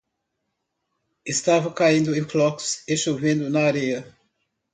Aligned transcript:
Estava 1.27 1.71
caindo 1.71 2.15
em 2.17 2.27
flocos 2.27 2.81
e 2.87 2.97
chovendo 2.97 3.51
na 3.51 3.65
areia. 3.65 4.03